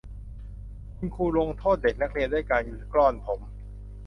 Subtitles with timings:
[0.97, 2.63] คุณครูลงโทษเด็กนักเรียนด้วยการ
[2.93, 3.39] กล้อนผม